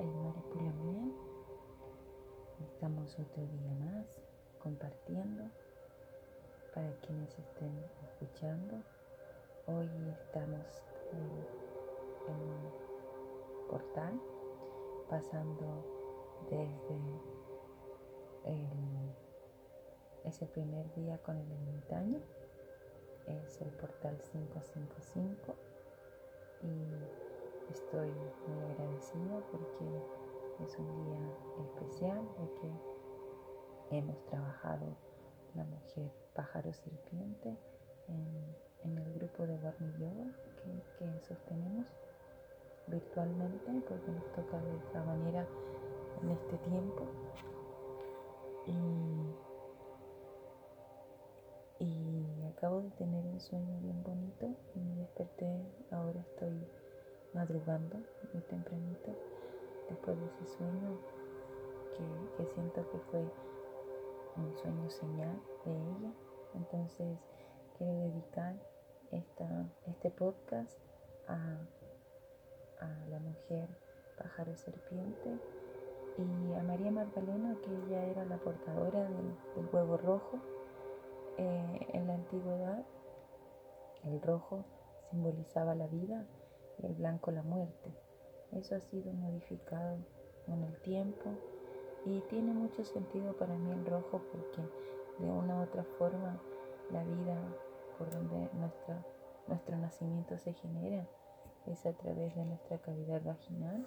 Aymara 0.00 0.40
Pulamien. 0.50 1.12
Estamos 2.58 3.18
otro 3.18 3.42
día 3.48 3.74
más 3.74 4.06
compartiendo 4.58 5.44
para 6.74 6.90
quienes 7.02 7.38
estén 7.38 7.84
escuchando. 8.02 8.76
Hoy 9.66 9.90
estamos 10.08 10.82
en, 11.12 12.32
un 12.32 13.68
portal 13.68 14.18
pasando 15.10 15.84
desde 16.48 16.96
el, 18.46 19.14
ese 20.24 20.46
primer 20.46 20.90
día 20.94 21.18
con 21.18 21.36
el 21.36 21.52
ermitaño. 21.52 22.20
Es 23.26 23.60
el 23.60 23.68
portal 23.72 24.16
555 24.32 25.54
y 26.62 27.30
Estoy 27.70 28.10
muy 28.48 28.64
agradecida 28.64 28.89
porque 29.50 29.86
es 30.62 30.78
un 30.78 30.86
día 31.04 31.18
especial 31.64 32.20
de 32.38 32.46
que 32.60 33.96
hemos 33.96 34.26
trabajado 34.26 34.94
la 35.54 35.64
mujer 35.64 36.12
pájaro 36.34 36.70
serpiente 36.72 37.56
en, 38.08 38.98
el 38.98 39.14
grupo 39.14 39.46
de 39.46 39.56
Barney 39.58 39.92
Yoga 39.98 40.26
que, 40.98 41.20
sostenemos 41.26 41.86
virtualmente 42.88 43.70
porque 43.88 44.10
nos 44.10 44.24
toca 44.32 44.60
de 44.60 44.76
esta 44.76 45.02
manera 45.04 45.46
en 46.22 46.30
este 46.30 46.58
tiempo. 46.58 47.06
Y, 48.66 49.34
y 51.84 52.44
acabo 52.54 52.82
de 52.82 52.90
tener 52.90 53.24
un 53.24 53.40
sueño 53.40 53.78
bien 53.80 54.02
bonito 54.02 54.46
y 54.74 54.80
me 54.80 54.96
desperté, 54.96 55.64
ahora 55.90 56.20
estoy 56.20 56.66
madrugando 57.34 57.96
muy 58.32 58.42
tempranito 58.42 59.14
después 59.88 60.18
de 60.18 60.26
ese 60.26 60.56
sueño 60.56 60.98
que, 62.36 62.46
siento 62.54 62.88
que 62.90 62.98
fue 63.10 63.24
un 64.36 64.56
sueño 64.56 64.90
señal 64.90 65.40
de 65.64 65.72
ella. 65.72 66.12
Entonces 66.54 67.18
quiero 67.76 67.92
dedicar 67.92 68.54
esta, 69.10 69.66
este 69.86 70.10
podcast 70.10 70.78
a, 71.28 71.58
la 73.10 73.18
mujer 73.18 73.68
pájaro 74.16 74.56
serpiente 74.56 75.38
y 76.16 76.54
a 76.54 76.62
María 76.62 76.90
Magdalena, 76.90 77.56
que 77.62 77.70
ella 77.70 78.06
era 78.06 78.24
la 78.24 78.38
portadora 78.38 79.02
del, 79.02 79.68
huevo 79.72 79.96
rojo. 79.98 80.38
Eh, 81.36 81.88
en 81.92 82.06
la 82.06 82.14
antigüedad, 82.14 82.84
el 84.04 84.20
rojo 84.22 84.64
simbolizaba 85.10 85.74
la 85.74 85.86
vida 85.88 86.24
el 86.86 86.94
blanco 86.94 87.30
la 87.30 87.42
muerte. 87.42 87.90
Eso 88.52 88.74
ha 88.74 88.80
sido 88.80 89.12
modificado 89.12 89.98
con 90.46 90.62
el 90.64 90.80
tiempo 90.82 91.30
y 92.04 92.20
tiene 92.22 92.52
mucho 92.52 92.84
sentido 92.84 93.36
para 93.36 93.56
mí 93.56 93.70
el 93.70 93.84
rojo 93.86 94.20
porque 94.32 94.62
de 95.18 95.30
una 95.30 95.60
u 95.60 95.62
otra 95.62 95.84
forma 95.98 96.40
la 96.90 97.04
vida 97.04 97.36
por 97.98 98.10
donde 98.10 98.48
nuestra, 98.54 99.04
nuestro 99.46 99.76
nacimiento 99.76 100.38
se 100.38 100.54
genera 100.54 101.06
es 101.66 101.84
a 101.86 101.92
través 101.92 102.34
de 102.34 102.44
nuestra 102.44 102.78
cavidad 102.78 103.22
vaginal 103.22 103.86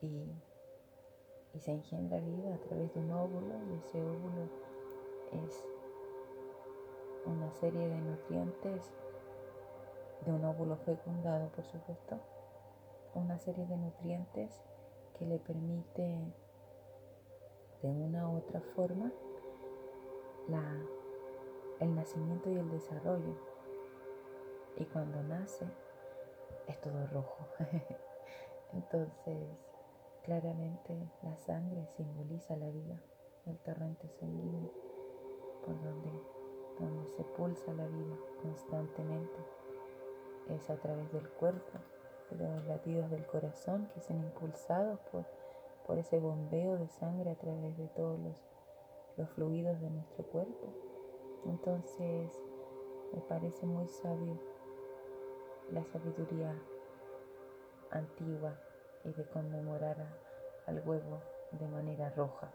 y, 0.00 0.26
y 1.54 1.60
se 1.60 1.72
engendra 1.72 2.18
vida 2.18 2.54
a 2.54 2.58
través 2.58 2.92
de 2.92 3.00
un 3.00 3.12
óvulo 3.12 3.54
y 3.70 3.78
ese 3.78 4.02
óvulo 4.02 4.48
es 5.46 5.64
una 7.24 7.50
serie 7.52 7.88
de 7.88 8.00
nutrientes 8.00 8.90
de 10.24 10.32
un 10.32 10.44
óvulo 10.44 10.76
fecundado, 10.76 11.48
por 11.48 11.64
supuesto, 11.64 12.18
una 13.14 13.38
serie 13.38 13.66
de 13.66 13.76
nutrientes 13.76 14.62
que 15.18 15.26
le 15.26 15.38
permite 15.38 16.32
de 17.82 17.90
una 17.90 18.28
u 18.28 18.36
otra 18.36 18.60
forma 18.60 19.12
la, 20.48 20.62
el 21.80 21.94
nacimiento 21.94 22.50
y 22.50 22.56
el 22.56 22.70
desarrollo. 22.70 23.36
Y 24.76 24.84
cuando 24.86 25.22
nace 25.22 25.66
es 26.66 26.80
todo 26.80 27.06
rojo. 27.08 27.46
Entonces, 28.72 29.48
claramente 30.22 30.96
la 31.22 31.36
sangre 31.36 31.86
simboliza 31.96 32.56
la 32.56 32.70
vida, 32.70 32.96
el 33.46 33.58
torrente 33.58 34.08
sanguíneo 34.08 34.70
por 35.64 35.80
donde, 35.82 36.10
donde 36.78 37.06
se 37.10 37.24
pulsa 37.24 37.72
la 37.74 37.86
vida 37.86 38.16
constantemente 38.40 39.38
es 40.48 40.68
a 40.70 40.76
través 40.76 41.10
del 41.12 41.28
cuerpo, 41.30 41.78
de 42.30 42.48
los 42.48 42.64
latidos 42.64 43.10
del 43.10 43.26
corazón 43.26 43.88
que 43.94 44.00
son 44.00 44.18
impulsados 44.18 44.98
por, 45.10 45.24
por 45.86 45.98
ese 45.98 46.18
bombeo 46.18 46.78
de 46.78 46.88
sangre 46.88 47.30
a 47.30 47.34
través 47.34 47.76
de 47.76 47.88
todos 47.88 48.18
los, 48.20 48.36
los 49.16 49.28
fluidos 49.30 49.80
de 49.80 49.90
nuestro 49.90 50.24
cuerpo. 50.24 50.72
Entonces 51.44 52.30
me 53.12 53.20
parece 53.20 53.66
muy 53.66 53.86
sabio 53.88 54.38
la 55.70 55.84
sabiduría 55.84 56.54
antigua 57.90 58.58
y 59.04 59.12
de 59.12 59.24
conmemorar 59.26 59.96
al 60.66 60.86
huevo 60.86 61.20
de 61.52 61.68
manera 61.68 62.10
roja. 62.10 62.52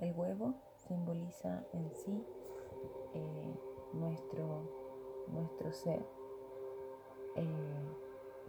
El 0.00 0.12
huevo 0.16 0.54
simboliza 0.76 1.64
en 1.72 1.94
sí 1.94 2.26
nuestro 5.72 5.98
eh, 7.36 7.94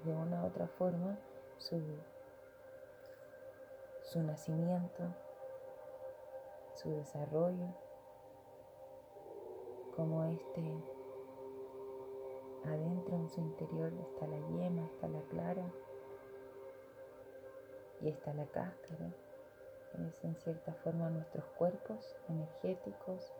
de 0.04 0.14
una 0.14 0.44
u 0.44 0.48
otra 0.48 0.68
forma 0.68 1.18
su, 1.58 1.82
su 4.04 4.22
nacimiento, 4.22 5.04
su 6.74 6.90
desarrollo, 6.90 7.68
como 9.96 10.26
este 10.26 10.62
adentro 12.66 13.16
en 13.16 13.30
su 13.30 13.40
interior 13.42 13.94
está 13.94 14.28
la 14.28 14.38
yema, 14.50 14.86
está 14.86 15.08
la 15.08 15.22
clara 15.22 15.72
y 18.02 18.10
está 18.10 18.34
la 18.34 18.46
cáscara. 18.48 19.14
Es 20.08 20.24
en 20.26 20.36
cierta 20.36 20.74
forma 20.74 21.10
nuestros 21.10 21.46
cuerpos 21.58 22.18
energéticos, 22.28 23.32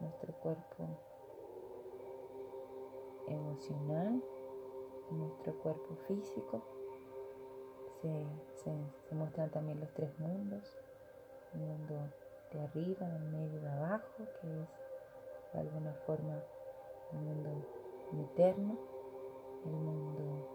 nuestro 0.00 0.32
cuerpo 0.40 0.88
emocional, 3.26 4.22
nuestro 5.10 5.54
cuerpo 5.58 5.96
físico. 6.08 6.62
Se, 8.02 9.14
muestran 9.14 9.50
también 9.50 9.78
los 9.80 9.92
tres 9.92 10.18
mundos, 10.18 10.76
el 11.54 11.60
mundo 11.60 11.94
de 12.52 12.60
arriba, 12.60 13.06
del 13.06 13.24
medio 13.30 13.58
y 13.58 13.62
de 13.62 13.68
abajo, 13.68 14.24
que 14.40 14.62
es 14.62 14.68
de 15.52 15.60
alguna 15.60 15.92
forma 16.06 16.42
el 17.12 17.18
mundo 17.20 17.50
interno, 18.12 18.78
el 19.64 19.72
mundo 19.72 20.48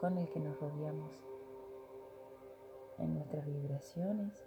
con 0.00 0.18
el 0.18 0.28
que 0.28 0.40
nos 0.40 0.60
rodeamos 0.60 1.12
en 2.98 3.14
nuestras 3.14 3.46
vibraciones 3.46 4.44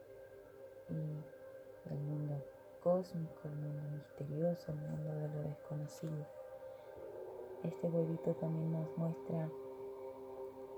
y 0.90 1.92
el 1.92 2.00
mundo 2.00 2.36
cósmico, 2.81 3.42
el 3.46 3.56
mundo 3.56 3.81
misterioso, 3.92 4.72
el 4.72 4.78
mundo 4.78 5.14
de 5.16 5.28
lo 5.28 5.42
desconocido 5.50 6.37
este 7.63 7.88
huevito 7.88 8.34
también 8.35 8.72
nos 8.72 8.97
muestra 8.97 9.50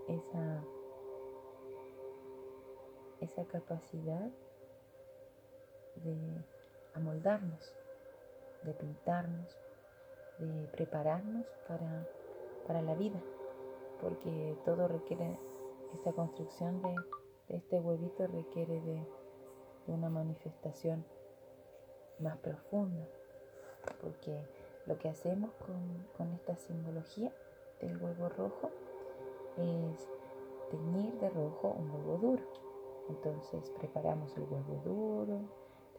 esa, 0.08 0.64
esa 3.20 3.46
capacidad 3.46 4.30
de 5.96 6.44
amoldarnos, 6.94 7.74
de 8.64 8.74
pintarnos, 8.74 9.58
de 10.40 10.68
prepararnos 10.68 11.46
para, 11.68 12.08
para 12.66 12.82
la 12.82 12.96
vida, 12.96 13.22
porque 14.02 14.58
todo 14.66 14.88
requiere, 14.88 15.38
esta 15.94 16.12
construcción 16.14 16.82
de, 16.82 16.96
este 17.50 17.80
huevito 17.80 18.28
requiere 18.28 18.80
de, 18.82 19.06
de 19.88 19.94
una 19.94 20.10
manifestación 20.10 21.04
más 22.20 22.38
profunda, 22.38 23.08
porque 24.02 24.40
lo 24.90 24.98
que 24.98 25.08
hacemos 25.08 25.52
con, 26.18 26.34
esta 26.34 26.56
simbología 26.58 27.32
del 27.80 27.96
huevo 28.02 28.28
rojo 28.28 28.72
es 29.56 30.10
teñir 30.72 31.14
de 31.20 31.30
rojo 31.30 31.76
un 31.78 31.92
huevo 31.92 32.18
duro. 32.18 32.44
Entonces 33.08 33.70
preparamos 33.78 34.36
el 34.36 34.44
huevo 34.44 34.82
duro, 34.84 35.42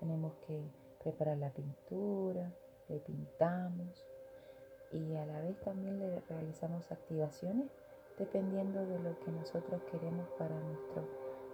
tenemos 0.01 0.35
que 0.47 0.61
preparar 1.03 1.39
la 1.39 1.51
pintura, 1.51 2.53
le 2.89 2.99
pintamos 2.99 4.05
y 4.93 5.15
a 5.15 5.25
la 5.25 5.41
vez 5.41 5.59
también 5.61 6.01
le 6.01 6.21
realizamos 6.29 6.91
activaciones 6.91 7.71
dependiendo 8.19 8.85
de 8.85 8.99
lo 8.99 9.19
que 9.21 9.31
nosotros 9.31 9.83
queremos 9.85 10.29
para 10.31 10.59
nuestro, 10.59 11.05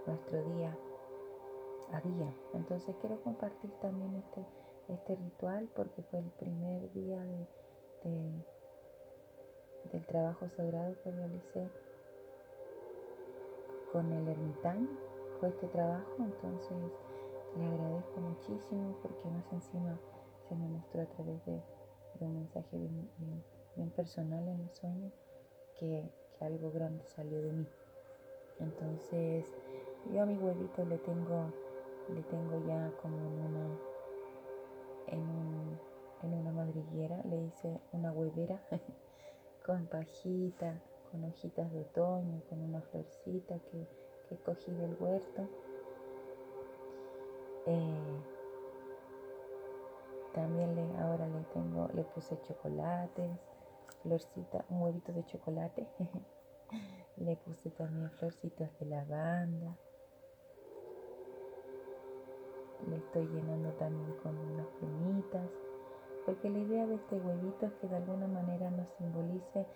nuestro 0.06 0.43
día 0.55 0.75
a 1.93 2.00
día. 2.00 2.33
Entonces 2.55 2.97
quiero 3.00 3.21
compartir 3.21 3.71
también 3.83 4.15
este 4.17 4.43
este 4.88 5.17
ritual 5.17 5.69
porque 5.75 6.03
fue 6.03 6.21
el 6.21 6.31
primer 6.33 6.93
día 6.93 7.23
de, 8.05 8.31
del 9.93 10.06
trabajo 10.06 10.49
sagrado 10.49 10.94
que 11.03 11.11
realicé 11.11 11.69
con 13.93 14.12
el 14.12 14.29
ermitaño, 14.29 14.88
con 15.41 15.50
este 15.50 15.67
trabajo, 15.69 16.17
entonces 16.19 16.93
le 17.59 17.67
agradezco 17.67 18.21
muchísimo 18.21 18.94
porque 19.03 19.29
más 19.29 19.53
encima 19.53 19.99
se 20.49 20.55
me 20.55 20.69
mostró 20.69 21.03
a 21.03 21.06
través 21.06 21.44
de, 21.47 21.61
un 22.21 22.35
mensaje 22.35 22.79
bien, 22.79 23.91
personal 23.91 24.47
en 24.49 24.61
el 24.61 24.71
sueño 24.75 25.11
que, 25.79 26.11
algo 26.41 26.71
grande 26.71 27.03
salió 27.06 27.41
de 27.41 27.50
mí. 27.50 27.67
Entonces 28.61 29.47
yo 30.12 30.23
a 30.23 30.27
mi 30.27 30.37
huevito 30.37 30.85
le 30.85 30.99
tengo, 30.99 31.50
le 32.15 32.21
tengo 32.25 32.67
ya 32.67 32.93
como 33.00 33.17
una, 33.17 33.79
en, 35.08 35.79
en 36.23 36.35
una 36.35 36.53
madriguera, 36.53 37.20
le 37.25 37.37
hice 37.44 37.81
una 37.93 38.12
huevera 38.12 38.61
con 39.67 39.87
pajita, 39.87 40.81
con 41.11 41.25
hojitas 41.25 41.73
de 41.73 41.81
otoño, 41.81 42.43
con 42.49 42.61
una 42.61 42.81
florcita 42.82 43.58
que, 43.70 43.87
que 44.29 44.37
cogí 44.37 44.73
del 44.73 44.97
huerto. 44.99 45.49
Eh, 47.67 48.23
también 50.35 50.75
le, 50.76 50.99
ahora 50.99 51.26
le 51.26 51.41
tengo, 51.52 51.88
le 51.94 52.05
puse 52.05 52.38
chocolates, 52.43 53.31
florcita, 54.02 54.64
un 54.69 54.82
huevito 54.82 55.12
de 55.12 55.25
chocolate. 55.25 55.87
le 57.17 57.37
puse 57.37 57.70
también 57.70 58.11
florcitas 58.12 58.70
de 58.79 58.87
lavanda. 58.87 59.76
Le 62.87 62.97
estoy 62.97 63.27
llenando 63.27 63.71
también 63.73 64.12
con 64.23 64.37
unas 64.37 64.67
plumitas. 64.79 65.50
Porque 66.25 66.50
la 66.50 66.59
idea 66.59 66.87
de 66.87 66.97
este 66.97 67.21
huevito 67.21 67.67
es 67.67 67.73
que 67.75 67.87
de 67.87 67.97
alguna 67.97 68.27
manera 68.27 68.71
nos 68.71 68.88
simbolice 68.99 69.67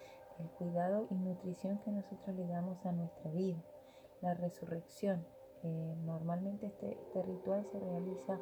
el 0.40 0.48
cuidado 0.50 1.06
y 1.10 1.14
nutrición 1.14 1.78
que 1.78 1.92
nosotros 1.92 2.34
le 2.36 2.46
damos 2.46 2.84
a 2.84 2.92
nuestra 2.92 3.30
vida, 3.30 3.62
la 4.20 4.34
resurrección. 4.34 5.24
Normalmente 5.62 6.66
este, 6.66 6.92
este, 6.92 7.22
ritual 7.22 7.66
se 7.70 7.78
realiza 7.78 8.38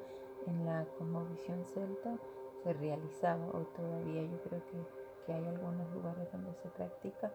en 0.47 0.65
la 0.65 0.87
cosmovisión 0.97 1.67
celta, 1.67 2.17
se 2.63 2.73
realizaba 2.73 3.45
o 3.49 3.61
todavía 3.77 4.23
yo 4.23 4.41
creo 4.43 4.63
que, 4.67 5.33
hay 5.33 5.45
algunos 5.45 5.93
lugares 5.93 6.33
donde 6.33 6.55
se 6.55 6.71
practica. 6.71 7.31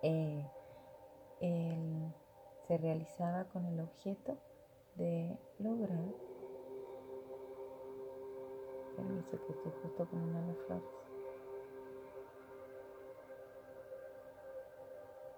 Eh, 0.00 0.42
se 2.66 2.78
realizaba 2.78 3.44
con 3.44 3.66
el 3.66 3.80
objeto 3.80 4.38
de 4.98 5.38
lograr 5.58 6.04
permiso 8.96 9.30
que 9.46 9.52
estoy 9.52 9.72
justo 9.82 10.04
poniendo 10.06 10.40
las 10.40 10.58
flores. 10.66 10.84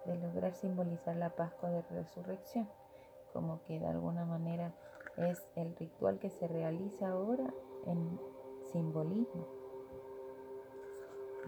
De 0.05 0.17
lograr 0.17 0.53
simbolizar 0.55 1.15
la 1.15 1.29
Pascua 1.29 1.69
de 1.69 1.83
Resurrección, 1.83 2.67
como 3.33 3.61
que 3.63 3.79
de 3.79 3.87
alguna 3.87 4.25
manera 4.25 4.73
es 5.17 5.47
el 5.55 5.75
ritual 5.75 6.17
que 6.17 6.31
se 6.31 6.47
realiza 6.47 7.09
ahora 7.09 7.53
en 7.85 8.19
simbolismo 8.71 9.45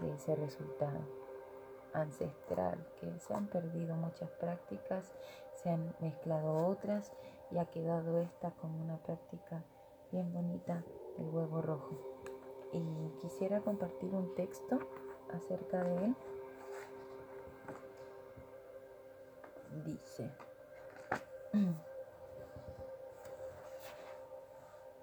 de 0.00 0.12
ese 0.12 0.36
resultado 0.36 1.00
ancestral, 1.92 2.86
que 3.00 3.18
se 3.18 3.34
han 3.34 3.46
perdido 3.48 3.96
muchas 3.96 4.30
prácticas, 4.32 5.12
se 5.54 5.70
han 5.70 5.94
mezclado 6.00 6.66
otras 6.66 7.12
y 7.50 7.58
ha 7.58 7.66
quedado 7.66 8.18
esta 8.20 8.50
como 8.52 8.82
una 8.82 8.98
práctica 8.98 9.62
bien 10.12 10.32
bonita, 10.32 10.82
el 11.18 11.28
huevo 11.30 11.62
rojo. 11.62 11.94
Y 12.72 12.82
quisiera 13.20 13.60
compartir 13.60 14.14
un 14.14 14.34
texto 14.34 14.78
acerca 15.32 15.82
de 15.84 16.04
él 16.06 16.16
dice, 19.82 20.30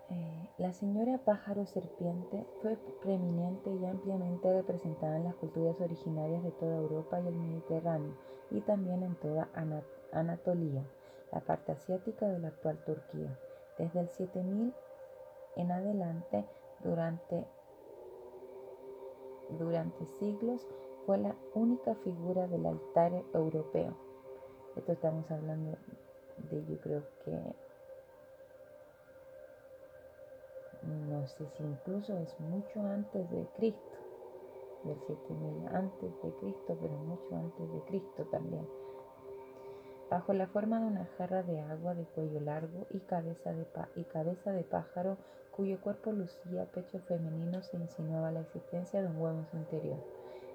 eh, 0.10 0.48
la 0.58 0.74
señora 0.74 1.18
pájaro 1.20 1.66
serpiente 1.66 2.46
fue 2.62 2.78
preeminente 3.02 3.70
y 3.70 3.86
ampliamente 3.86 4.54
representada 4.54 5.18
en 5.18 5.26
las 5.26 5.36
culturas 5.36 5.80
originarias 5.82 6.44
de 6.44 6.52
toda 6.52 6.78
Europa 6.78 7.20
y 7.20 7.28
el 7.28 7.36
Mediterráneo 7.36 8.14
y 8.50 8.62
también 8.62 9.04
en 9.04 9.16
toda 9.16 9.50
Anatolia, 10.12 10.84
la 11.32 11.40
parte 11.42 11.72
asiática 11.72 12.28
de 12.28 12.40
la 12.40 12.50
actual 12.50 12.78
Turquía. 12.86 13.38
Desde 13.78 14.00
el 14.00 14.10
7000 14.10 14.74
en 15.56 15.72
adelante, 15.72 16.46
durante, 16.84 17.46
durante 19.58 20.06
siglos, 20.20 20.66
fue 21.06 21.18
la 21.18 21.36
única 21.54 21.96
figura 21.96 22.48
del 22.48 22.66
altar 22.66 23.12
europeo 23.34 23.96
esto 24.76 24.94
estamos 24.94 25.30
hablando 25.30 25.78
de, 26.50 26.66
yo 26.66 26.80
creo 26.80 27.04
que, 27.26 27.32
no 30.88 31.28
sé 31.28 31.46
si 31.58 31.64
incluso 31.64 32.18
es 32.18 32.40
mucho 32.40 32.80
antes 32.80 33.30
de 33.32 33.46
Cristo, 33.58 33.98
del 34.86 34.98
7000 35.08 35.68
antes 35.76 36.22
de 36.24 36.32
Cristo, 36.40 36.78
pero 36.82 36.94
mucho 36.94 37.36
antes 37.36 37.74
de 37.74 37.82
Cristo 37.82 38.26
también. 38.32 38.66
Bajo 40.12 40.34
la 40.34 40.46
forma 40.46 40.82
de 40.82 40.88
una 40.88 41.06
jarra 41.18 41.42
de 41.42 41.62
agua 41.62 41.96
de 41.96 42.04
cuello 42.04 42.42
largo 42.42 42.86
y 42.90 43.00
cabeza 43.00 43.54
de, 43.54 43.66
y 43.96 44.04
cabeza 44.04 44.52
de 44.52 44.66
pájaro, 44.66 45.16
cuyo 45.56 45.80
cuerpo 45.80 46.12
lucía 46.12 46.66
pecho 46.66 47.00
femenino, 47.08 47.64
se 47.64 47.78
insinuaba 47.78 48.30
la 48.30 48.42
existencia 48.42 49.02
de 49.02 49.08
un 49.08 49.16
huevo 49.16 49.40
en 49.40 49.48
su 49.48 49.56
interior. 49.56 50.04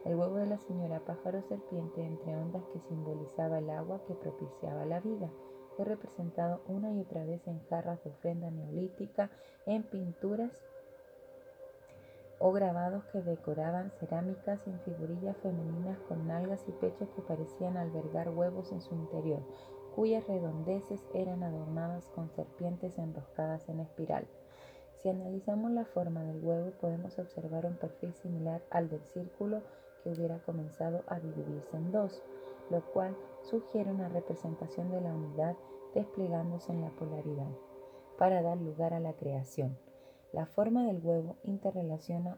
El 0.05 0.17
huevo 0.17 0.37
de 0.37 0.45
la 0.45 0.59
señora 0.59 1.01
pájaro 1.01 1.41
serpiente 1.49 2.05
entre 2.05 2.37
ondas 2.37 2.65
que 2.71 2.81
simbolizaba 2.81 3.59
el 3.61 3.71
agua 3.71 4.03
que 4.07 4.15
propiciaba 4.15 4.85
la 4.85 5.01
vida. 5.01 5.31
Fue 5.75 5.87
representado 5.87 6.61
una 6.69 6.93
y 6.93 7.01
otra 7.01 7.25
vez 7.25 7.41
en 7.47 7.65
jarras 7.71 8.05
de 8.05 8.11
ofrenda 8.11 8.51
neolítica, 8.51 9.31
en 9.65 9.85
pinturas 9.85 10.53
o 12.39 12.53
grabados 12.53 13.05
que 13.07 13.23
decoraban 13.23 13.91
cerámicas 13.99 14.67
en 14.67 14.79
figurillas 14.81 15.37
femeninas 15.39 15.99
con 16.09 16.27
nalgas 16.27 16.65
y 16.69 16.73
pechos 16.73 17.09
que 17.11 17.23
parecían 17.23 17.77
albergar 17.77 18.31
huevos 18.31 18.73
en 18.73 18.81
su 18.81 18.95
interior, 18.95 19.43
cuyas 19.95 20.27
redondeces 20.27 21.03
eran 21.15 21.43
adornadas 21.43 22.09
con 22.15 22.31
serpientes 22.31 22.99
enroscadas 22.99 23.69
en 23.69 23.81
espiral. 23.81 24.27
Si 25.03 25.09
analizamos 25.09 25.71
la 25.71 25.85
forma 25.85 26.23
del 26.23 26.43
huevo, 26.45 26.73
podemos 26.81 27.19
observar 27.19 27.67
un 27.67 27.77
perfil 27.77 28.15
similar 28.15 28.63
al 28.71 28.89
del 28.89 29.05
círculo 29.05 29.63
hubiera 30.11 30.39
comenzado 30.39 31.03
a 31.07 31.19
dividirse 31.19 31.77
en 31.77 31.93
dos, 31.93 32.23
lo 32.71 32.81
cual 32.93 33.17
sugiere 33.43 33.91
una 33.91 34.09
representación 34.09 34.91
de 34.91 35.01
la 35.01 35.15
unidad 35.15 35.57
desplegándose 35.95 36.73
en 36.73 36.83
la 36.83 36.91
polaridad, 36.91 37.51
para 38.19 38.43
dar 38.43 38.59
lugar 38.59 38.95
a 38.95 39.01
la 39.01 39.15
creación. 39.15 39.77
La 40.37 40.45
forma 40.45 40.85
del 40.85 41.01
huevo 41.03 41.37
interrelaciona 41.45 42.37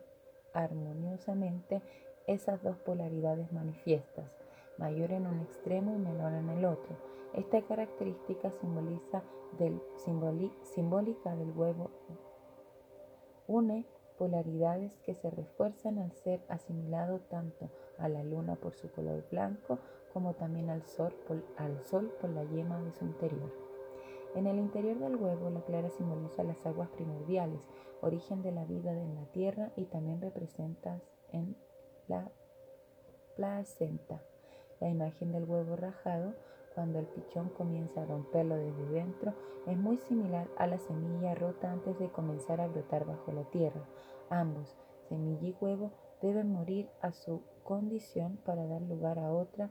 armoniosamente 0.52 1.82
esas 2.28 2.62
dos 2.62 2.76
polaridades 2.76 3.52
manifiestas, 3.52 4.30
mayor 4.78 5.10
en 5.10 5.26
un 5.26 5.40
extremo 5.40 5.96
y 5.96 5.98
menor 5.98 6.32
en 6.32 6.48
el 6.48 6.64
otro. 6.64 6.94
Esta 7.34 7.60
característica 7.62 8.52
simboliza 8.52 9.24
del, 9.58 9.82
simbólica 10.62 11.34
del 11.34 11.50
huevo 11.50 11.90
une 13.48 13.84
polaridades 14.16 14.96
que 14.98 15.16
se 15.16 15.28
refuerzan 15.30 15.98
al 15.98 16.12
ser 16.12 16.40
asimilado 16.48 17.18
tanto 17.28 17.68
a 17.98 18.08
la 18.08 18.22
luna 18.22 18.54
por 18.54 18.74
su 18.74 18.88
color 18.92 19.24
blanco 19.28 19.80
como 20.12 20.34
también 20.34 20.70
al 20.70 20.86
sol, 20.86 21.12
por, 21.26 21.42
al 21.56 21.82
sol 21.84 22.14
por 22.20 22.30
la 22.30 22.44
yema 22.44 22.80
de 22.80 22.92
su 22.92 23.04
interior. 23.04 23.67
En 24.38 24.46
el 24.46 24.60
interior 24.60 24.96
del 25.00 25.16
huevo, 25.16 25.50
la 25.50 25.62
clara 25.62 25.90
simboliza 25.90 26.44
las 26.44 26.64
aguas 26.64 26.88
primordiales, 26.90 27.58
origen 28.00 28.40
de 28.40 28.52
la 28.52 28.64
vida 28.64 28.92
en 28.92 29.16
la 29.16 29.24
tierra 29.32 29.72
y 29.74 29.86
también 29.86 30.20
representa 30.20 31.00
en 31.32 31.56
la 32.06 32.30
placenta. 33.34 34.22
La 34.78 34.88
imagen 34.90 35.32
del 35.32 35.42
huevo 35.42 35.74
rajado 35.74 36.34
cuando 36.72 37.00
el 37.00 37.06
pichón 37.06 37.48
comienza 37.48 38.02
a 38.02 38.06
romperlo 38.06 38.54
desde 38.54 38.88
dentro 38.90 39.34
es 39.66 39.76
muy 39.76 39.96
similar 39.96 40.46
a 40.56 40.68
la 40.68 40.78
semilla 40.78 41.34
rota 41.34 41.72
antes 41.72 41.98
de 41.98 42.08
comenzar 42.12 42.60
a 42.60 42.68
brotar 42.68 43.06
bajo 43.06 43.32
la 43.32 43.42
tierra. 43.50 43.88
Ambos, 44.30 44.76
semilla 45.08 45.48
y 45.48 45.56
huevo, 45.60 45.90
deben 46.22 46.52
morir 46.52 46.88
a 47.00 47.10
su 47.10 47.42
condición 47.64 48.36
para 48.44 48.68
dar 48.68 48.82
lugar 48.82 49.18
a, 49.18 49.32
otra, 49.32 49.68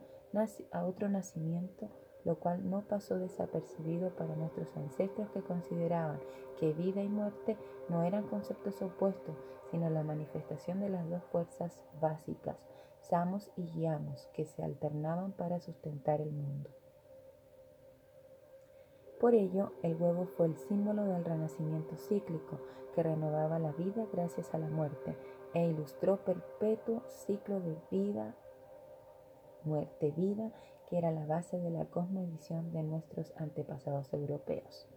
a 0.74 0.84
otro 0.84 1.08
nacimiento, 1.08 1.90
lo 2.28 2.36
cual 2.36 2.70
no 2.70 2.82
pasó 2.82 3.18
desapercibido 3.18 4.10
para 4.10 4.36
nuestros 4.36 4.68
ancestros 4.76 5.30
que 5.30 5.42
consideraban 5.42 6.20
que 6.60 6.74
vida 6.74 7.02
y 7.02 7.08
muerte 7.08 7.56
no 7.88 8.04
eran 8.04 8.28
conceptos 8.28 8.82
opuestos, 8.82 9.38
sino 9.72 9.90
la 9.90 10.04
manifestación 10.04 10.82
de 10.82 10.90
las 10.90 11.10
dos 11.10 11.24
fuerzas 11.32 11.86
básicas, 12.02 12.58
Samos 13.00 13.50
y 13.56 13.64
Guiamos, 13.72 14.28
que 14.34 14.44
se 14.44 14.62
alternaban 14.62 15.32
para 15.32 15.62
sustentar 15.62 16.20
el 16.20 16.34
mundo. 16.34 16.70
Por 19.22 19.34
ello, 19.34 19.72
el 19.82 19.96
huevo 19.96 20.26
fue 20.26 20.48
el 20.48 20.58
símbolo 20.58 21.06
del 21.06 21.24
renacimiento 21.24 21.96
cíclico, 21.96 22.60
que 22.94 23.04
renovaba 23.04 23.58
la 23.58 23.72
vida 23.72 24.06
gracias 24.12 24.54
a 24.54 24.58
la 24.58 24.68
muerte 24.68 25.16
e 25.54 25.66
ilustró 25.66 26.18
perpetuo 26.18 27.04
ciclo 27.08 27.62
de 27.62 27.78
vida, 27.90 28.36
muerte, 29.64 30.12
vida 30.12 30.52
que 30.90 30.98
era 30.98 31.12
la 31.12 31.26
base 31.26 31.60
de 31.60 31.70
la 31.70 31.86
cosmovisión 31.86 32.72
de 32.72 32.84
nuestros 32.84 33.34
antepasados 33.38 34.14
europeos. 34.14 34.88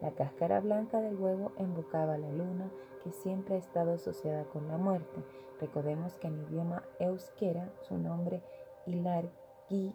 La 0.00 0.12
cáscara 0.12 0.60
blanca 0.60 1.00
del 1.00 1.16
huevo 1.16 1.52
invocaba 1.58 2.16
la 2.16 2.30
luna, 2.30 2.70
que 3.02 3.12
siempre 3.12 3.54
ha 3.54 3.58
estado 3.58 3.94
asociada 3.94 4.44
con 4.44 4.68
la 4.68 4.78
muerte. 4.78 5.22
Recordemos 5.60 6.14
que 6.14 6.28
en 6.28 6.42
idioma 6.42 6.84
euskera 6.98 7.70
su 7.82 7.98
nombre 7.98 8.42
Ilargi 8.86 9.92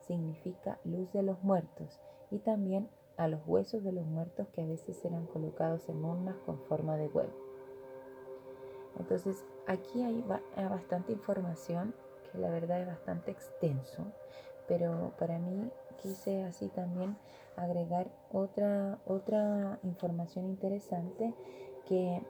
significa 0.00 0.78
luz 0.84 1.10
de 1.12 1.22
los 1.22 1.42
muertos 1.42 2.00
y 2.30 2.38
también 2.38 2.88
a 3.16 3.28
los 3.28 3.40
huesos 3.46 3.82
de 3.82 3.92
los 3.92 4.06
muertos 4.06 4.48
que 4.48 4.62
a 4.62 4.66
veces 4.66 5.02
eran 5.04 5.26
colocados 5.26 5.88
en 5.88 6.04
urnas 6.04 6.36
con 6.44 6.58
forma 6.60 6.96
de 6.96 7.08
huevo. 7.08 7.32
Entonces 8.98 9.44
aquí 9.66 10.02
hay 10.02 10.22
bastante 10.68 11.12
información 11.12 11.94
la 12.36 12.50
verdad 12.50 12.80
es 12.80 12.86
bastante 12.86 13.30
extenso, 13.30 14.04
pero 14.66 15.12
para 15.18 15.38
mí 15.38 15.70
quise 15.96 16.44
así 16.44 16.68
también 16.68 17.16
agregar 17.56 18.08
otra, 18.32 18.98
otra 19.06 19.78
información 19.82 20.46
interesante 20.46 21.34
que 21.86 22.22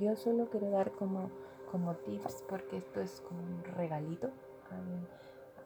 yo 0.00 0.16
solo 0.16 0.48
quiero 0.50 0.70
dar 0.70 0.92
como, 0.92 1.30
como 1.70 1.94
tips 1.94 2.44
porque 2.48 2.78
esto 2.78 3.00
es 3.00 3.20
como 3.22 3.40
un 3.40 3.64
regalito 3.76 4.30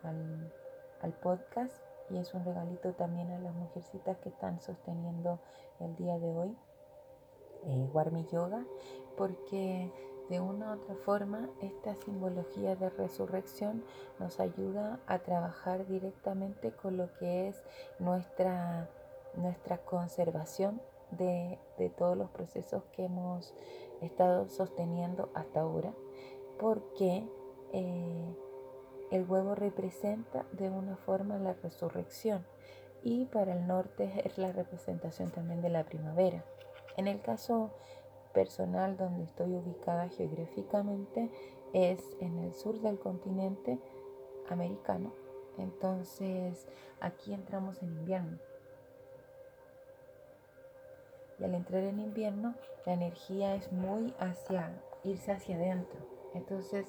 al, 0.02 1.12
podcast 1.22 1.82
y 2.10 2.18
es 2.18 2.32
un 2.34 2.44
regalito 2.44 2.92
también 2.92 3.30
a 3.30 3.38
las 3.38 3.54
mujercitas 3.54 4.18
que 4.18 4.28
están 4.28 4.60
sosteniendo 4.60 5.38
el 5.80 5.96
día 5.96 6.18
de 6.18 6.32
hoy 6.32 6.56
eh, 7.64 7.88
Warmi 7.92 8.26
Yoga 8.26 8.64
porque 9.16 9.90
de 10.30 10.40
una 10.40 10.70
u 10.70 10.74
otra 10.74 10.94
forma 10.94 11.50
esta 11.60 11.94
simbología 11.96 12.76
de 12.76 12.88
resurrección 12.88 13.82
nos 14.20 14.38
ayuda 14.38 15.00
a 15.06 15.18
trabajar 15.18 15.86
directamente 15.88 16.70
con 16.70 16.96
lo 16.96 17.12
que 17.18 17.48
es 17.48 17.62
nuestra, 17.98 18.88
nuestra 19.34 19.78
conservación 19.78 20.80
de, 21.10 21.58
todos 21.98 22.16
los 22.16 22.30
procesos 22.30 22.84
que 22.92 23.06
hemos 23.06 23.52
estado 24.00 24.48
sosteniendo 24.48 25.28
hasta 25.34 25.60
ahora, 25.60 25.92
porque 26.60 27.28
eh, 27.72 28.36
el 29.10 29.28
huevo 29.28 29.56
representa 29.56 30.46
de 30.52 30.70
una 30.70 30.96
forma 30.96 31.38
la 31.38 31.54
resurrección 31.54 32.46
y 33.02 33.24
para 33.24 33.54
el 33.54 33.66
norte 33.66 34.22
es 34.24 34.38
la 34.38 34.52
representación 34.52 35.30
también 35.32 35.60
de 35.60 35.70
la 35.70 35.84
primavera. 35.84 36.44
En 36.96 37.08
el 37.08 37.20
caso 37.20 37.70
personal 38.32 38.96
donde 38.96 39.24
estoy 39.24 39.54
ubicada 39.54 40.08
geográficamente 40.08 41.30
es 41.72 42.00
en 42.20 42.38
el 42.38 42.52
sur 42.52 42.80
del 42.80 42.98
continente 42.98 43.78
americano. 44.48 45.12
Entonces 45.58 46.66
aquí 47.00 47.32
entramos 47.32 47.82
en 47.82 47.92
invierno. 47.92 48.38
Y 51.38 51.44
al 51.44 51.54
entrar 51.54 51.82
en 51.84 52.00
invierno, 52.00 52.54
la 52.84 52.92
energía 52.92 53.54
es 53.54 53.72
muy 53.72 54.14
hacia 54.18 54.82
irse 55.04 55.32
hacia 55.32 55.56
adentro. 55.56 55.98
Entonces, 56.34 56.86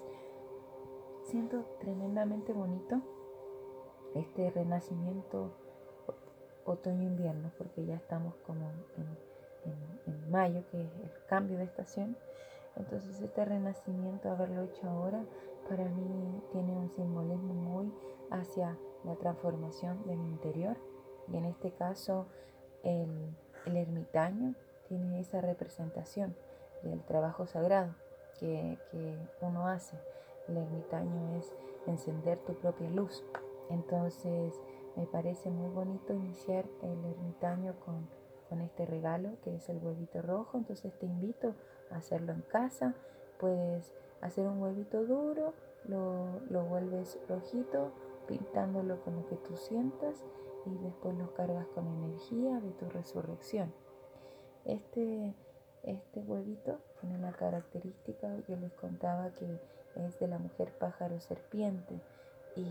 siento 1.23 1.63
tremendamente 1.79 2.51
bonito 2.51 3.01
este 4.13 4.51
renacimiento 4.51 5.53
otoño-invierno, 6.65 7.51
porque 7.57 7.85
ya 7.85 7.95
estamos 7.95 8.35
como 8.45 8.69
en 8.97 9.30
en, 9.65 10.31
mayo, 10.31 10.63
que 10.71 10.81
es 10.81 10.91
el 11.03 11.11
cambio 11.27 11.57
de 11.57 11.65
estación. 11.65 12.15
Entonces 12.75 13.19
este 13.21 13.43
renacimiento, 13.43 14.29
haberlo 14.29 14.63
hecho 14.63 14.89
ahora, 14.89 15.23
para 15.69 15.85
mí 15.85 16.41
tiene 16.51 16.71
un 16.73 16.89
simbolismo 16.89 17.53
muy 17.53 17.93
hacia 18.29 18.77
la 19.03 19.15
transformación 19.15 20.05
de 20.07 20.15
mi 20.15 20.29
interior. 20.29 20.77
Y 21.31 21.37
en 21.37 21.45
este 21.45 21.71
caso 21.71 22.27
el, 22.83 23.35
el 23.65 23.77
ermitaño 23.77 24.55
tiene 24.87 25.19
esa 25.19 25.41
representación 25.41 26.35
del 26.83 27.01
trabajo 27.03 27.45
sagrado 27.45 27.93
que, 28.39 28.77
que 28.91 29.17
uno 29.41 29.67
hace. 29.67 29.97
El 30.47 30.57
ermitaño 30.57 31.37
es 31.37 31.53
encender 31.87 32.39
tu 32.39 32.53
propia 32.55 32.89
luz. 32.89 33.23
Entonces 33.69 34.59
me 34.95 35.05
parece 35.05 35.49
muy 35.49 35.69
bonito 35.69 36.13
iniciar 36.13 36.65
el 36.81 37.05
ermitaño 37.05 37.75
con 37.85 38.07
con 38.51 38.59
este 38.59 38.85
regalo 38.85 39.37
que 39.45 39.55
es 39.55 39.69
el 39.69 39.77
huevito 39.77 40.21
rojo. 40.21 40.57
Entonces 40.57 40.93
te 40.99 41.05
invito 41.05 41.55
a 41.89 41.95
hacerlo 41.95 42.33
en 42.33 42.41
casa. 42.41 42.95
Puedes 43.39 43.93
hacer 44.19 44.45
un 44.45 44.61
huevito 44.61 45.05
duro, 45.05 45.53
lo, 45.85 46.41
lo 46.49 46.65
vuelves 46.65 47.17
rojito, 47.29 47.93
pintándolo 48.27 49.01
con 49.03 49.15
lo 49.15 49.25
que 49.27 49.37
tú 49.37 49.55
sientas 49.55 50.25
y 50.65 50.77
después 50.79 51.17
lo 51.17 51.33
cargas 51.33 51.65
con 51.67 51.87
energía 51.87 52.59
de 52.59 52.71
tu 52.71 52.89
resurrección. 52.89 53.73
Este, 54.65 55.33
este 55.83 56.19
huevito 56.19 56.77
tiene 56.99 57.15
una 57.15 57.31
característica, 57.31 58.35
yo 58.49 58.57
les 58.57 58.73
contaba 58.73 59.31
que 59.31 59.59
es 59.95 60.19
de 60.19 60.27
la 60.27 60.39
mujer 60.39 60.77
pájaro 60.77 61.21
serpiente. 61.21 62.01
Y 62.55 62.67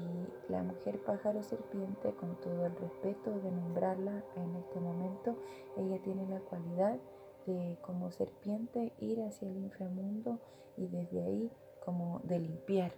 la 0.49 0.63
mujer 0.63 1.03
pájaro 1.03 1.43
serpiente, 1.43 2.13
con 2.15 2.37
todo 2.41 2.67
el 2.67 2.77
respeto 2.77 3.31
de 3.41 3.51
nombrarla 3.51 4.23
en 4.37 4.57
este 4.57 4.79
momento, 4.79 5.37
ella 5.77 5.99
tiene 6.03 6.27
la 6.29 6.41
cualidad 6.41 6.99
de 7.47 7.79
como 7.81 8.11
serpiente 8.11 8.93
ir 8.99 9.23
hacia 9.23 9.49
el 9.49 9.57
inframundo 9.57 10.39
y 10.77 10.87
desde 10.87 11.23
ahí 11.23 11.51
como 11.85 12.21
de 12.25 12.39
limpiar 12.39 12.93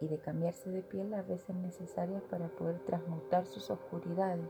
y 0.00 0.06
de 0.06 0.18
cambiarse 0.18 0.70
de 0.70 0.82
piel 0.82 1.10
las 1.10 1.26
veces 1.26 1.54
necesarias 1.56 2.22
para 2.30 2.48
poder 2.48 2.78
transmutar 2.84 3.44
sus 3.44 3.70
oscuridades. 3.70 4.48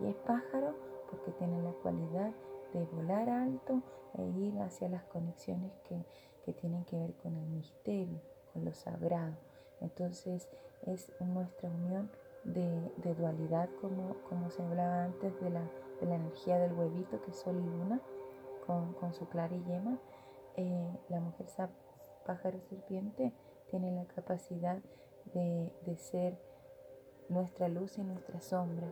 Y 0.00 0.06
es 0.06 0.14
pájaro 0.16 0.74
porque 1.10 1.32
tiene 1.32 1.62
la 1.62 1.72
cualidad 1.72 2.32
de 2.72 2.84
volar 2.84 3.28
alto 3.28 3.82
e 4.14 4.22
ir 4.22 4.58
hacia 4.60 4.88
las 4.88 5.04
conexiones 5.04 5.72
que, 5.88 6.04
que 6.44 6.52
tienen 6.52 6.84
que 6.84 6.96
ver 6.96 7.14
con 7.14 7.36
el 7.36 7.46
misterio, 7.48 8.20
con 8.52 8.64
lo 8.64 8.72
sagrado. 8.72 9.36
Entonces 9.80 10.48
es 10.86 11.12
nuestra 11.20 11.68
unión 11.68 12.10
de, 12.44 13.14
dualidad, 13.14 13.68
como, 13.80 14.14
como, 14.28 14.50
se 14.50 14.62
hablaba 14.62 15.04
antes 15.04 15.38
de 15.40 15.50
la, 15.50 15.62
de 16.00 16.06
la, 16.06 16.14
energía 16.14 16.58
del 16.58 16.72
huevito, 16.72 17.20
que 17.22 17.30
es 17.30 17.36
sol 17.36 17.56
y 17.56 17.64
luna, 17.64 18.00
con, 18.66 18.92
con 18.94 19.12
su 19.12 19.28
clara 19.28 19.54
y 19.54 19.62
yema. 19.64 19.98
Eh, 20.56 20.96
la 21.08 21.20
mujer 21.20 21.46
pájaro 22.24 22.60
serpiente 22.60 23.32
tiene 23.70 23.92
la 23.92 24.04
capacidad 24.06 24.78
de, 25.34 25.72
de 25.84 25.96
ser 25.96 26.38
nuestra 27.28 27.68
luz 27.68 27.98
y 27.98 28.02
nuestra 28.02 28.40
sombra. 28.40 28.88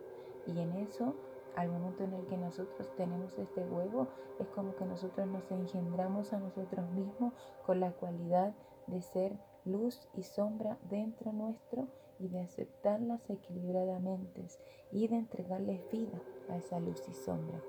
Y 0.46 0.58
en 0.58 0.72
eso 0.74 1.14
al 1.56 1.68
momento 1.68 2.04
en 2.04 2.14
el 2.14 2.26
que 2.26 2.36
nosotros 2.36 2.88
tenemos 2.96 3.38
este 3.38 3.64
huevo, 3.64 4.08
es 4.40 4.48
como 4.48 4.74
que 4.74 4.84
nosotros 4.84 5.26
nos 5.26 5.48
engendramos 5.50 6.32
a 6.32 6.38
nosotros 6.38 6.90
mismos 6.90 7.32
con 7.64 7.80
la 7.80 7.92
cualidad 7.92 8.52
de 8.86 9.00
ser 9.02 9.32
luz 9.64 10.08
y 10.14 10.22
sombra 10.22 10.78
dentro 10.88 11.32
nuestro 11.32 11.88
y 12.18 12.28
de 12.28 12.40
aceptarlas 12.40 13.28
equilibradamente 13.28 14.46
y 14.92 15.08
de 15.08 15.16
entregarles 15.16 15.80
vida 15.90 16.20
a 16.48 16.56
esa 16.56 16.78
luz 16.78 17.02
y 17.08 17.14
sombra. 17.14 17.60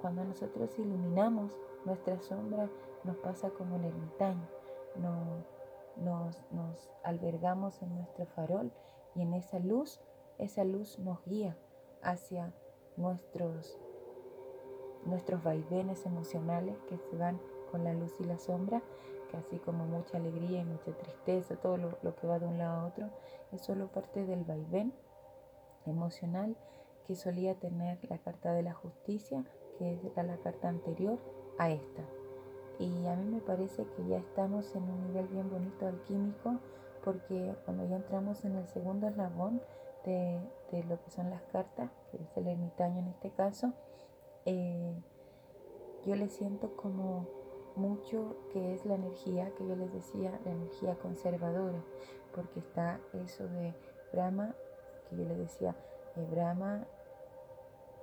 Cuando 0.00 0.24
nosotros 0.24 0.78
iluminamos 0.78 1.56
nuestra 1.84 2.20
sombra, 2.20 2.68
nos 3.04 3.16
pasa 3.18 3.50
como 3.50 3.76
el 3.76 3.84
ermitaño, 3.84 4.46
nos, 4.96 6.44
nos 6.50 6.90
albergamos 7.02 7.80
en 7.82 7.94
nuestro 7.94 8.26
farol 8.26 8.70
y 9.14 9.22
en 9.22 9.34
esa 9.34 9.58
luz, 9.58 10.00
esa 10.38 10.64
luz 10.64 10.98
nos 10.98 11.24
guía 11.24 11.56
hacia 12.02 12.52
nuestros, 12.96 13.78
nuestros 15.06 15.42
vaivenes 15.42 16.04
emocionales 16.04 16.76
que 16.88 16.98
se 16.98 17.16
van 17.16 17.40
con 17.70 17.84
la 17.84 17.92
luz 17.92 18.12
y 18.20 18.24
la 18.24 18.38
sombra 18.38 18.82
así 19.36 19.58
como 19.58 19.84
mucha 19.86 20.16
alegría 20.16 20.60
y 20.60 20.64
mucha 20.64 20.92
tristeza, 20.92 21.56
todo 21.56 21.76
lo, 21.76 22.16
que 22.16 22.26
va 22.26 22.38
de 22.38 22.46
un 22.46 22.58
lado 22.58 22.80
a 22.80 22.86
otro, 22.86 23.10
es 23.52 23.62
solo 23.62 23.88
parte 23.88 24.24
del 24.24 24.44
vaivén 24.44 24.92
emocional 25.86 26.56
que 27.06 27.14
solía 27.14 27.54
tener 27.54 27.98
la 28.08 28.18
carta 28.18 28.52
de 28.52 28.62
la 28.62 28.72
justicia, 28.72 29.44
que 29.78 29.98
era 30.12 30.22
la 30.22 30.36
carta 30.38 30.68
anterior 30.68 31.18
a 31.58 31.70
esta. 31.70 32.02
Y 32.78 33.06
a 33.06 33.14
mí 33.14 33.30
me 33.30 33.40
parece 33.40 33.84
que 33.96 34.06
ya 34.08 34.18
estamos 34.18 34.74
en 34.74 34.82
un 34.82 35.06
nivel 35.08 35.28
bien 35.28 35.50
bonito 35.50 35.86
alquímico, 35.86 36.58
porque 37.04 37.54
cuando 37.64 37.86
ya 37.88 37.96
entramos 37.96 38.44
en 38.44 38.56
el 38.56 38.66
segundo 38.68 39.08
eslabón 39.08 39.60
de, 40.04 40.40
lo 40.88 41.02
que 41.02 41.10
son 41.10 41.30
las 41.30 41.42
cartas, 41.52 41.90
que 42.10 42.16
es 42.16 42.36
el 42.36 42.48
ermitaño 42.48 43.00
en 43.00 43.08
este 43.08 43.30
caso, 43.30 43.72
eh, 44.44 44.94
yo 46.04 46.16
le 46.16 46.28
siento 46.28 46.76
como 46.76 47.26
mucho 47.76 48.36
que 48.52 48.74
es 48.74 48.84
la 48.84 48.94
energía 48.94 49.50
que 49.56 49.66
yo 49.66 49.76
les 49.76 49.92
decía, 49.92 50.38
la 50.44 50.52
energía 50.52 50.94
conservadora, 50.96 51.82
porque 52.34 52.60
está 52.60 53.00
eso 53.12 53.46
de 53.48 53.74
Brahma, 54.12 54.54
que 55.08 55.16
yo 55.16 55.24
les 55.24 55.38
decía, 55.38 55.76
eh, 56.16 56.26
Brahma, 56.30 56.86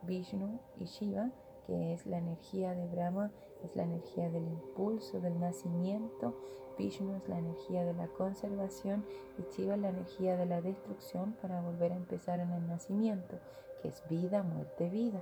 Vishnu 0.03 0.59
y 0.77 0.85
Shiva 0.85 1.31
que 1.65 1.93
es 1.93 2.05
la 2.05 2.17
energía 2.17 2.73
de 2.73 2.87
Brahma, 2.87 3.31
es 3.63 3.75
la 3.75 3.83
energía 3.83 4.29
del 4.29 4.47
impulso, 4.47 5.19
del 5.19 5.39
nacimiento, 5.39 6.35
Vishnu 6.77 7.15
es 7.15 7.27
la 7.27 7.37
energía 7.37 7.83
de 7.85 7.93
la 7.93 8.07
conservación 8.07 9.05
y 9.37 9.43
Shiva 9.55 9.75
es 9.75 9.81
la 9.81 9.89
energía 9.89 10.35
de 10.35 10.45
la 10.45 10.61
destrucción 10.61 11.33
para 11.41 11.61
volver 11.61 11.91
a 11.91 11.95
empezar 11.95 12.39
en 12.39 12.51
el 12.51 12.67
nacimiento, 12.67 13.37
que 13.81 13.89
es 13.89 14.03
vida, 14.09 14.41
muerte, 14.43 14.89
vida. 14.89 15.21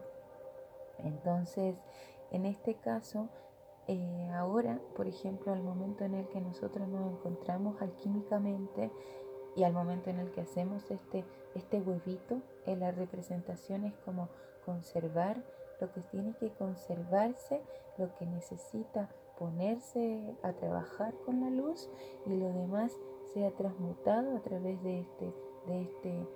Entonces, 1.00 1.75
en 2.32 2.46
este 2.46 2.75
caso, 2.75 3.29
eh, 3.91 4.29
ahora, 4.36 4.79
por 4.96 5.08
ejemplo, 5.08 5.51
al 5.51 5.63
momento 5.63 6.03
en 6.03 6.13
el 6.13 6.27
que 6.27 6.39
nosotros 6.39 6.88
nos 6.88 7.12
encontramos 7.12 7.81
alquímicamente 7.81 8.91
y 9.55 9.63
al 9.63 9.74
momento 9.74 10.12
en 10.12 10.19
el 10.19 10.29
que 10.29 10.41
hacemos 10.41 10.91
este, 10.91 11.25
este 11.55 11.81
huevito, 11.81 12.36
en 12.67 12.74
eh, 12.74 12.75
la 12.81 12.91
representación 12.91 13.86
es 13.86 13.96
como 14.05 14.29
conservar 14.63 15.43
lo 15.81 15.91
que 15.91 16.01
tiene 16.01 16.36
que 16.36 16.51
conservarse, 16.51 17.63
lo 17.98 18.15
que 18.15 18.27
necesita 18.27 19.10
ponerse 19.39 20.36
a 20.43 20.53
trabajar 20.53 21.15
con 21.25 21.41
la 21.41 21.50
luz 21.50 21.89
y 22.27 22.36
lo 22.36 22.53
demás 22.53 22.96
sea 23.34 23.50
transmutado 23.55 24.38
a 24.38 24.41
través 24.41 24.84
de 24.84 25.00
este, 25.00 25.34
de 25.65 25.81
este 25.81 26.10
eh, 26.12 26.27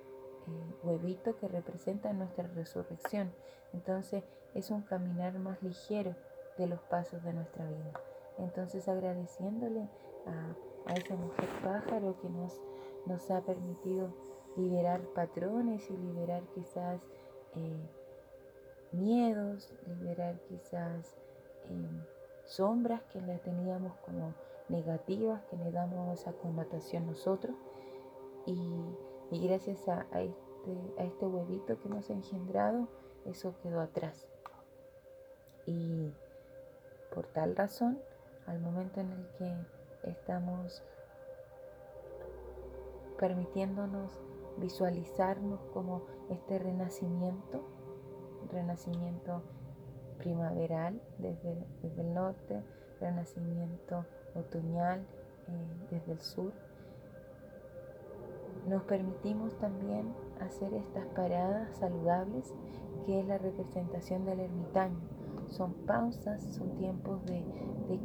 huevito 0.82 1.36
que 1.36 1.46
representa 1.46 2.12
nuestra 2.12 2.48
resurrección. 2.48 3.32
Entonces 3.72 4.24
es 4.54 4.72
un 4.72 4.82
caminar 4.82 5.38
más 5.38 5.62
ligero 5.62 6.16
de 6.58 6.66
los 6.66 6.80
pasos 6.82 7.22
de 7.22 7.32
nuestra 7.32 7.66
vida. 7.66 8.00
Entonces 8.38 8.88
agradeciéndole 8.88 9.88
a, 10.26 10.92
esa 10.94 11.16
mujer 11.16 11.48
pájaro 11.62 12.16
que 12.20 12.28
nos, 12.28 12.60
nos 13.06 13.30
ha 13.30 13.40
permitido 13.40 14.12
liberar 14.56 15.00
patrones 15.14 15.88
y 15.90 15.96
liberar 15.96 16.42
quizás 16.54 17.00
eh, 17.56 17.88
miedos, 18.92 19.72
liberar 19.86 20.38
quizás 20.48 21.16
eh, 21.64 22.04
sombras 22.44 23.02
que 23.04 23.20
le 23.20 23.38
teníamos 23.38 23.96
como 24.04 24.34
negativas, 24.68 25.42
que 25.46 25.56
le 25.56 25.70
damos 25.70 26.18
esa 26.18 26.32
connotación 26.32 27.06
nosotros. 27.06 27.56
Y, 28.46 28.66
gracias 29.30 29.88
a, 29.88 30.06
este, 30.20 30.94
a 30.98 31.04
este 31.04 31.26
huevito 31.26 31.78
que 31.78 31.88
hemos 31.88 32.08
engendrado, 32.10 32.88
eso 33.24 33.54
quedó 33.62 33.80
atrás. 33.80 34.28
Y 35.66 36.12
por 37.14 37.26
tal 37.28 37.54
razón, 37.54 37.98
al 38.46 38.60
momento 38.60 39.00
en 39.00 39.12
el 39.12 39.26
que 39.38 40.10
estamos 40.10 40.82
permitiéndonos 43.18 44.20
visualizarnos 44.58 45.60
como 45.72 46.02
este 46.28 46.58
renacimiento, 46.58 47.64
renacimiento 48.50 49.42
primaveral 50.18 51.00
desde, 51.18 51.64
el 51.82 52.14
norte, 52.14 52.62
renacimiento 53.00 54.04
otoñal 54.34 55.00
eh, 55.00 55.86
desde 55.90 56.12
el 56.12 56.20
sur. 56.20 56.52
Nos 58.66 58.82
permitimos 58.84 59.56
también 59.58 60.14
hacer 60.40 60.72
estas 60.74 61.06
paradas 61.08 61.76
saludables 61.76 62.52
que 63.06 63.20
es 63.20 63.26
la 63.26 63.38
representación 63.38 64.24
del 64.24 64.40
ermitaño. 64.40 65.13
Son 65.54 65.72
pausas, 65.86 66.42
son 66.42 66.74
tiempos 66.74 67.24
de, 67.26 67.44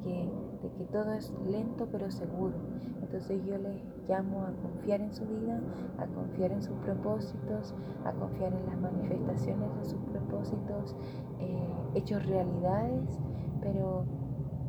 que, 0.03 0.29
de 0.61 0.71
que 0.71 0.83
todo 0.91 1.13
es 1.13 1.33
lento 1.47 1.87
pero 1.91 2.11
seguro. 2.11 2.53
Entonces 3.01 3.43
yo 3.43 3.57
les 3.57 3.81
llamo 4.07 4.43
a 4.43 4.51
confiar 4.51 5.01
en 5.01 5.11
su 5.11 5.25
vida, 5.25 5.59
a 5.97 6.05
confiar 6.05 6.51
en 6.51 6.61
sus 6.61 6.77
propósitos, 6.77 7.73
a 8.05 8.11
confiar 8.11 8.53
en 8.53 8.67
las 8.67 8.79
manifestaciones 8.79 9.75
de 9.79 9.85
sus 9.85 9.99
propósitos, 10.11 10.95
eh, 11.39 11.73
hechos 11.95 12.23
realidades, 12.27 13.19
pero 13.61 14.05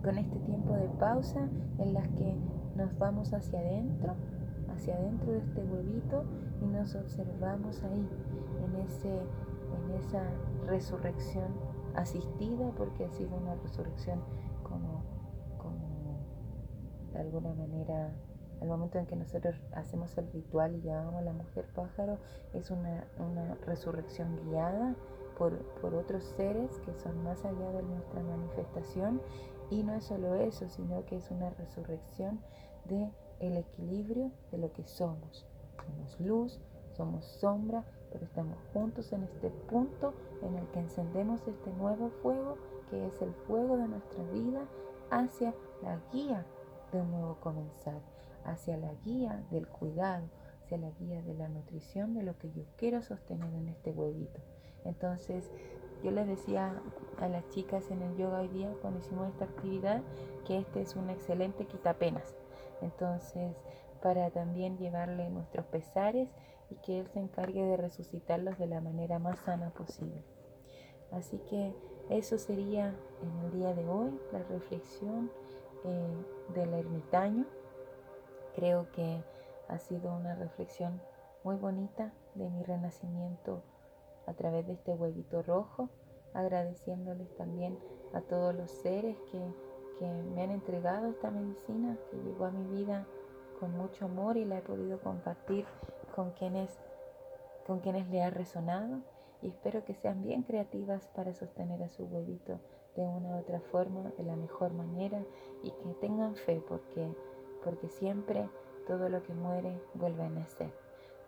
con 0.03 0.17
este 0.17 0.39
tiempo 0.39 0.73
de 0.73 0.89
pausa 0.99 1.51
en 1.77 1.93
las 1.93 2.09
que 2.09 2.35
nos 2.77 2.97
vamos 2.99 3.35
hacia 3.35 3.59
adentro, 3.59 4.15
hacia 4.73 4.95
adentro 4.95 5.33
de 5.33 5.41
este 5.41 5.63
huevito 5.65 6.25
y 6.63 6.67
nos 6.67 6.95
observamos 6.95 7.83
ahí, 7.85 8.09
en, 8.65 8.77
ese, 8.77 9.11
en 9.11 9.91
esa 9.99 10.23
resurrección 10.67 11.70
asistida, 11.95 12.73
porque 12.77 13.05
ha 13.05 13.11
sido 13.11 13.37
una 13.37 13.55
resurrección 13.57 14.21
como, 14.63 15.03
como 15.59 16.19
de 17.13 17.21
alguna 17.21 17.53
manera 17.55 18.13
al 18.61 18.69
momento 18.69 18.99
en 18.99 19.07
que 19.07 19.17
nosotros 19.17 19.57
hacemos 19.73 20.17
el 20.19 20.31
ritual 20.33 20.77
y 20.77 20.83
llamamos 20.83 21.15
a 21.15 21.23
la 21.23 21.33
mujer 21.33 21.67
pájaro, 21.75 22.19
es 22.53 22.71
una, 22.71 23.07
resurrección 23.67 24.37
guiada 24.45 24.95
por, 25.39 25.59
por, 25.81 25.95
otros 25.95 26.25
seres 26.37 26.79
que 26.81 26.93
son 26.95 27.23
más 27.25 27.43
allá 27.45 27.73
de 27.73 27.83
nuestra 27.83 28.23
manifestación. 28.23 29.23
Y 29.71 29.83
no 29.83 29.95
es 29.95 30.05
solo 30.05 30.35
eso, 30.35 30.69
sino 30.69 31.05
que 31.07 31.17
es 31.17 31.31
una 31.31 31.51
resurrección 31.51 32.41
de 32.85 33.11
el 33.39 33.57
equilibrio 33.57 34.31
de 34.51 34.59
lo 34.59 34.73
que 34.73 34.85
somos. 34.85 35.47
Somos 35.87 36.21
luz, 36.21 36.61
somos 36.93 37.25
sombra, 37.25 37.85
pero 38.13 38.25
estamos 38.25 38.59
juntos 38.73 39.13
en 39.13 39.25
este 39.25 39.51
punto 39.51 40.15
en 40.43 40.57
el 40.57 40.67
que 40.69 40.81
encendemos 40.81 41.47
este 41.47 41.73
nuevo 41.73 42.11
fuego, 42.23 42.57
que 42.91 43.07
es 43.07 43.23
el 43.23 43.33
fuego 43.47 43.77
de 43.77 43.89
nuestra 43.89 44.23
vida, 44.33 44.67
hacia 45.11 45.55
la 45.83 45.99
guía 46.13 46.47
de 46.93 47.01
un 47.01 47.11
nuevo 47.11 47.37
comenzar 47.41 48.01
hacia 48.45 48.77
la 48.77 48.93
guía 49.05 49.43
del 49.51 49.67
cuidado, 49.67 50.29
hacia 50.63 50.79
la 50.79 50.91
guía 50.91 51.23
de 51.23 51.35
la 51.35 51.49
nutrición 51.49 52.15
de 52.15 52.23
lo 52.23 52.39
que 52.39 52.51
yo 52.53 52.63
quiero 52.77 53.03
sostener 53.03 53.53
en 53.55 53.69
este 53.69 53.91
huevito. 53.91 54.41
Entonces, 54.85 55.51
yo 56.03 56.11
les 56.11 56.27
decía 56.27 56.81
a 57.19 57.29
las 57.29 57.47
chicas 57.51 57.91
en 57.91 58.03
el 58.03 58.17
yoga 58.17 58.41
hoy 58.41 58.49
día 58.49 58.73
cuando 58.81 59.01
hicimos 59.01 59.29
esta 59.29 59.45
actividad 59.45 60.03
que 60.47 60.59
este 60.59 60.81
es 60.81 60.97
un 60.97 61.11
excelente 61.11 61.67
quitapenas. 61.67 62.35
Entonces, 62.81 63.55
para 64.03 64.31
también 64.31 64.79
llevarle 64.79 65.29
nuestros 65.29 65.67
pesares 65.67 66.31
y 66.71 66.77
que 66.77 67.01
Él 67.01 67.09
se 67.09 67.21
encargue 67.21 67.63
de 67.63 67.77
resucitarlos 67.77 68.59
de 68.59 68.67
la 68.67 68.81
manera 68.81 69.19
más 69.19 69.39
sana 69.41 69.71
posible. 69.71 70.25
Así 71.13 71.39
que 71.51 71.75
eso 72.09 72.39
sería 72.39 72.95
en 73.23 73.45
el 73.45 73.53
día 73.53 73.75
de 73.75 73.89
hoy 73.89 74.19
la 74.33 74.43
reflexión 74.45 75.31
eh, 75.85 76.25
del 76.55 76.73
ermitaño. 76.75 77.47
Creo 78.55 78.91
que 78.93 79.23
ha 79.69 79.79
sido 79.79 80.15
una 80.15 80.35
reflexión 80.35 81.01
muy 81.45 81.57
bonita 81.57 82.13
de 82.35 82.49
mi 82.51 82.63
renacimiento 82.63 83.63
a 84.27 84.35
través 84.35 84.67
de 84.67 84.75
este 84.75 84.93
huevito 84.95 85.43
rojo, 85.43 85.89
agradeciéndoles 86.35 87.35
también 87.37 87.79
a 88.13 88.21
todos 88.21 88.55
los 88.55 88.71
seres 88.71 89.17
que, 89.31 89.41
me 90.35 90.43
han 90.43 90.51
entregado 90.51 91.09
esta 91.09 91.31
medicina 91.31 91.95
que 92.11 92.17
llegó 92.17 92.47
a 92.47 92.51
mi 92.51 92.67
vida 92.79 93.07
con 93.59 93.77
mucho 93.77 94.07
amor 94.07 94.39
y 94.39 94.47
la 94.47 94.57
he 94.57 94.63
podido 94.63 94.99
compartir 94.99 95.67
con 96.15 96.33
quienes, 96.33 96.79
con 97.67 97.81
quienes 97.81 98.09
le 98.09 98.23
ha 98.23 98.31
resonado 98.31 99.01
y 99.43 99.49
espero 99.49 99.85
que 99.85 99.95
sean 99.95 100.23
bien 100.23 100.43
creativas 100.43 101.09
para 101.09 101.33
sostener 101.35 101.83
a 101.83 101.89
su 101.89 102.05
huevito 102.05 102.61
de 102.97 103.07
una 103.07 103.37
u 103.37 103.39
otra 103.39 103.61
forma, 103.61 104.13
de 104.19 104.25
la 104.25 104.37
mejor 104.37 104.73
manera 104.73 105.23
y 105.63 105.71
que 105.71 105.95
tengan 106.01 106.35
fe 106.35 106.63
porque 106.69 107.15
porque 107.63 107.89
siempre 107.89 108.49
todo 108.87 109.09
lo 109.09 109.23
que 109.23 109.35
muere 109.35 109.81
vuelve 109.95 110.25
a 110.25 110.29
nacer. 110.29 110.73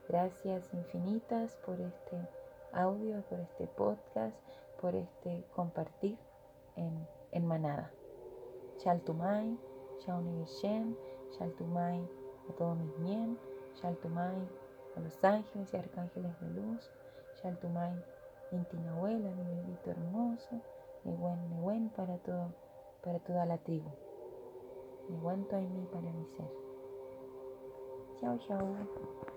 Gracias 0.09 0.73
infinitas 0.75 1.57
por 1.65 1.81
este 1.81 2.29
audio, 2.73 3.23
por 3.29 3.41
este 3.41 3.67
podcast, 3.67 4.37
por 4.81 4.95
este 4.95 5.45
compartir 5.55 6.19
en, 6.77 7.07
en 7.31 7.47
manada. 7.47 7.93
Shaltumay, 8.79 9.57
Shauni 10.01 10.45
Shaltumay 11.39 12.09
a 12.49 12.53
todos 12.57 12.77
mis 12.77 12.99
bien, 12.99 13.39
Shaltumay 13.77 14.49
a 14.97 15.01
los 15.01 15.23
ángeles 15.25 15.73
y 15.73 15.77
arcángeles 15.77 16.39
de 16.41 16.51
luz, 16.51 16.91
Shaltumay 17.43 17.95
Intinahuela, 18.53 19.31
mi 19.31 19.45
bebito 19.45 19.91
hermoso, 19.91 20.61
mi 21.05 21.15
buen, 21.15 21.89
para, 21.91 22.19
todo, 22.19 22.53
para 23.03 23.19
toda 23.21 23.47
la 23.47 23.59
tribu. 23.59 23.91
Me 25.09 25.17
aguanto 25.17 25.57
en 25.57 25.75
mí 25.75 25.87
para 25.91 26.13
mi 26.13 26.27
ser. 26.27 26.51
Chao, 28.21 28.39
chao. 28.47 29.32